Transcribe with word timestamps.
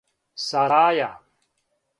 сараја 0.45 1.11